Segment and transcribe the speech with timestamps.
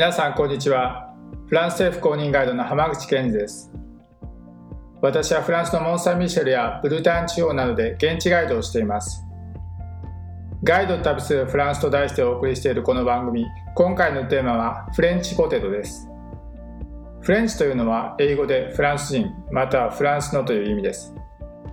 [0.00, 1.14] 皆さんこんにちは。
[1.46, 3.70] フランス政府公認ガイドの浜口健二です。
[5.02, 9.22] 私はフランスのモン・サン・ミシェルやブルターン地方などで現地ガイドをしています。
[10.64, 13.44] ガイド旅するフランスと題してお送りしているこの番組
[13.76, 16.08] 今回のテーマはフレンチポテトです。
[17.20, 21.14] フレンチというのは英語でフランス人またはフランスのという意味です。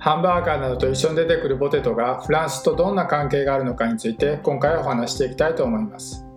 [0.00, 6.27] ハンバーガーなどと一緒に出てくるポテトがフランスとどんな関係があるのかについて今回はお話していきたいと思います。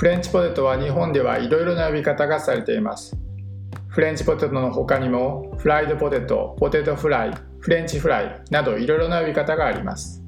[0.00, 3.18] フレンチポテトは日本ではいろいろな呼び方がされています。
[3.88, 10.22] フレンチポテトの他にもフライドポテト、ポテトフライ、フレンチフライなどいろいろな呼び方があります。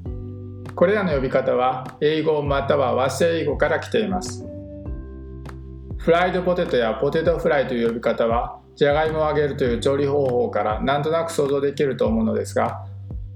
[0.75, 4.45] これらの呼び方は英語または和製英語から来ています。
[5.97, 12.85] フライドポテトやポテトフライという呼び方はじゃがいもを揚げるという調理方法からなんとなく想像できると思うのですが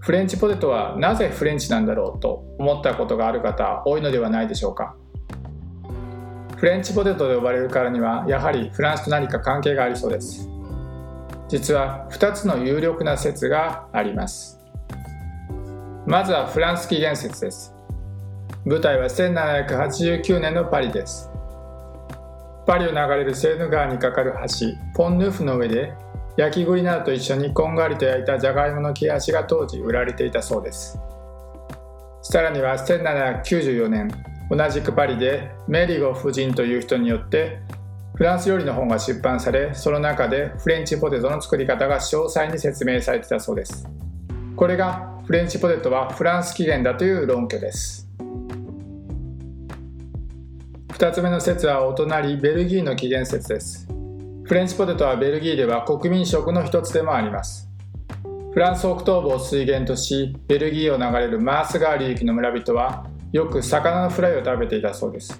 [0.01, 4.95] フレンチポテトはなぜフレンチなんだろうと思ったことがある方多いのではないでしょうか。
[6.57, 10.49] フレンチポテトと呼ばれるからにはやはりフランスと何か関係がありそうです。
[11.47, 14.59] 実は2つの有力な説があります。
[16.07, 17.75] まずはフランス起源説です。
[18.65, 21.29] 舞台は1789年のパリです。
[22.65, 25.93] パリを流れるセーヌ川に架かる橋ポンヌーフの上で
[26.37, 30.99] 焼き栗などと一緒にこんがりと焼いたじゃがいもの切れ端が当時売られていたそうです。
[32.23, 34.09] さらには1794年
[34.49, 37.59] 同じくパリでメリゴ夫人という人によって
[38.15, 43.87] フランス料理の本が出版されその中でフレンチポテトの作り方が詳細に説明されていたそうです。
[44.55, 48.07] これがフレンチポテトはフランス起源だという論拠です。
[50.87, 53.87] 2つ目の説はお隣ベルギーの起源説です。
[54.45, 57.69] フレンチポテトはベルギーでは国民食の一つでもあります。
[58.51, 63.05] フランス北東部を水源としベルギーを流れるマース川流域の村人は
[63.37, 65.39] よく魚のフライを食べていたそうです。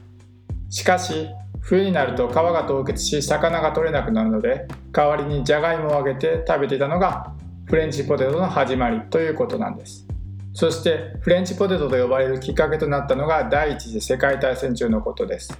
[0.69, 1.29] しかし
[1.61, 7.33] 冬になると皮が凍結し魚が取れなくなるので代わりにじゃがいもを揚げて食べていたのが
[7.65, 10.05] フレンチポテトの始まりということなんです。
[10.53, 15.57] そしてフレンチポテトと呼ばれるきっかけとなったのが第一次世界大戦中のことです。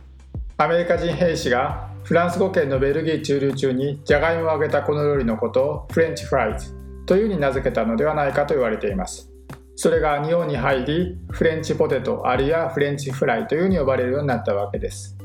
[0.57, 6.75] アメリカ人兵士がフランス語圏のベルギー駐留中にじゃがいもを揚げたこの料理のことをフレンチフライズ
[7.07, 9.36] というふうに名付けたのではないかと言われています。
[9.79, 15.15] それが日本に入りフレンチポテトあるいはフレンチフライというふうに呼ばれるようになったわけです。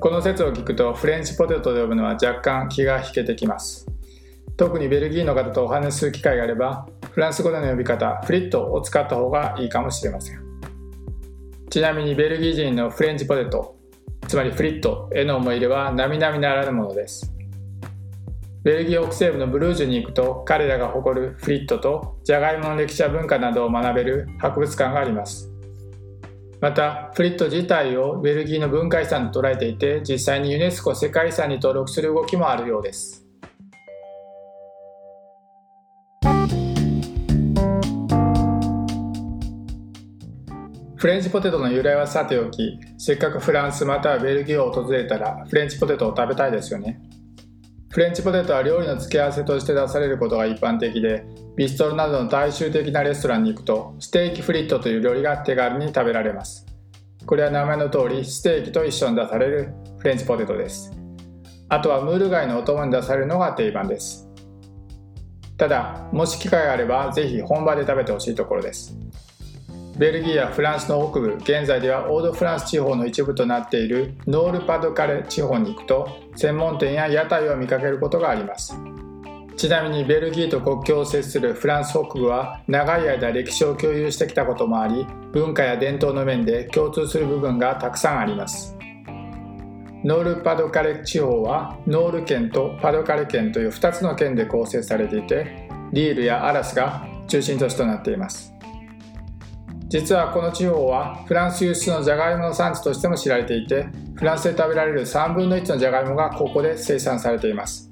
[0.00, 3.86] この説を聞くとフレンチポテトと呼ぶのは若干気が引けてきます。
[4.56, 10.42] 特にベルギーの方とお話しする機会があればフランス語での呼び方フリットを使った方がいいかもしれません。
[11.70, 13.76] ちなみにベルギー人のフレンチポテト
[14.26, 17.32] つまりフリットへの思い入れは並々ならぬものです。
[18.62, 25.50] ベルギー北西部のブルージュに行くと彼らが誇るフリットとジャガイモの歴史や文化などを学べる博物館があります。
[26.60, 33.26] またフリット自体をベルギーの文化遺産と捉えていて実際にユネスコ世界遺産に登録する動きもあるようです。
[40.96, 47.00] フレンチポテトの由来はさておきせっかくフランスまたはベルギーを訪れたらフレンチポテトを食べたいですよね。
[47.90, 51.24] フレンチポテトは料理の付け合わせとして出されることが一般的で
[51.56, 56.64] ビストロなどの大衆的なレストランに行くとステーキフリットという料理が手軽に食べられます。
[57.26, 60.92] これは名前の通りステーキと一緒に出されるフレンチポテトです。
[61.68, 64.28] あとはムール貝のお供に出されるのが定番です。
[65.56, 68.96] ただもし機会があればぜひ本場で食べてほしいところです。
[70.00, 78.74] ベルギーやフランスの北部現在ではオードフランス地方の一部となっているノールパドカレ地方に行くと専門店や屋台を見かけることがあります。
[79.58, 88.78] ちなみにベルギーと国境を接するフランス北部は長い間歴史を共有してきたこともあり文化や伝統の面で共通する部分がたくさんあります。
[90.02, 98.54] ノールパドカレ地方はノール県とパドカレ県という2つの県で構成されていてリールやアラスが中心都市となっています。
[99.90, 107.88] 実はこの地方はフランス有数のジャガイモの産地としても知られていてフランスで食べられる3分の1のジャガイモがここで生産されています。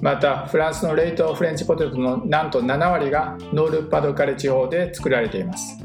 [0.00, 5.78] またフランスの冷凍フレンチポテトのなんと7割がノールパドカレ地方で作られています。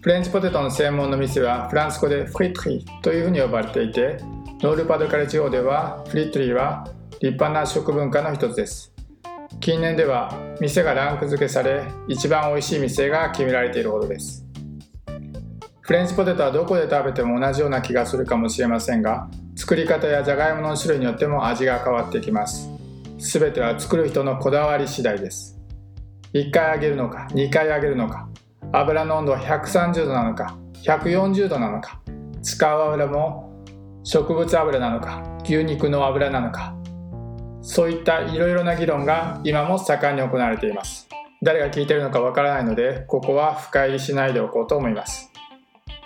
[0.00, 4.16] フレンチポテトの専門の店はフランス語でフリットリーというふうに呼ばれていて
[4.62, 6.88] ノールパドカレ地方ではフリットリーは
[7.20, 8.93] 立派な食文化の一つです。
[9.60, 14.44] 近年では店がランク付けされ一番美味しい店が決められているほどです。
[15.80, 22.70] フレンチポテトはどこで食べても同じような気がするかもしれませんが作り方やじゃがいもの種類によっても味が変わってきます。
[23.18, 25.58] 全ては作る人のこだわり次第です。
[26.34, 28.28] 1回揚げるのか2回揚げるのか
[28.72, 32.00] 油の温度は130度なのか140度なのか
[32.42, 33.62] 使う油も
[34.02, 36.74] 植物油なのか牛肉の油なのか
[37.64, 41.08] そういったいろいろな議論が今も盛んに行われています。
[41.42, 45.32] 誰が聞いてるのかわからないのでここは深入りしないでおこうと思います。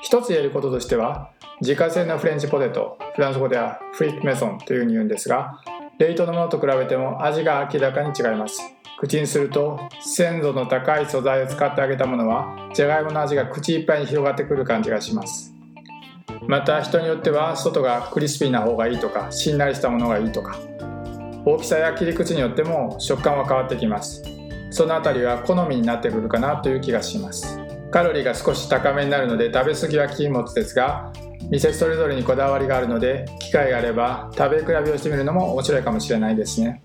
[0.01, 5.61] 一つ言えることとしては自家製のフレンチポテトフランス語ではフリックメソンというふうに言うんですが
[5.99, 8.63] 冷凍のものと比べても味が明らかに違います。
[9.01, 15.53] 口にすると鮮度の高い素材を使って揚げたものはじゃがいもの味が口いっぱいに広がってくる感じがします。
[16.47, 20.57] また人によっては外がクリスピーな方がいいとかしんなりしたものがいいとか
[21.51, 24.23] 大きさや切り口によっても食感は変わってきます。
[24.71, 27.59] その辺りは好みになってくるかなという気がします。
[27.91, 31.11] カロリーが少し高めになるので食べ過ぎは禁物ですが
[31.51, 36.83] 店それぞれにこだわりがあるので機会があれば食べ比べをしてみるのも面白いかもしれないですね。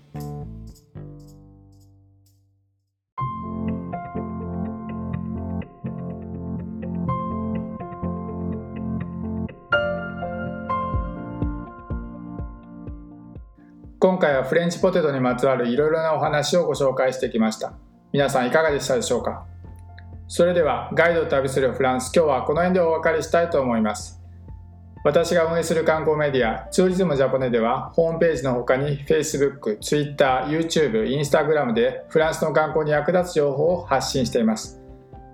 [14.04, 17.72] 今回はフレンチポテトにまつわるいろいろなお話をご紹介してきました。
[18.12, 19.46] 皆さんいかがでしたでしょうか？
[20.28, 22.12] それではガイドを旅するフランス。
[22.14, 24.20] 今日はこの辺でお別れしたいと思います。
[25.04, 34.82] 私が運営する観光メディアツーリズムジャポネではホームページの他に Facebook、Twitter、YouTube、Instagram でフランスの観光に役立つ情報を発信しています。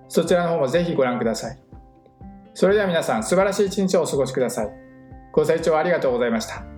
[0.09, 1.59] そちらの方もぜひご覧ください。
[2.55, 4.69] それでは皆さん素晴らしい一日をお過ごしください。
[5.33, 6.70] ご清聴ありがとうございました。